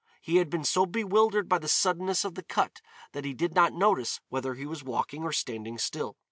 [0.19, 3.71] He had been so bewildered by the suddenness of the cut that he did not
[3.71, 6.17] notice whether he was walking or standing still.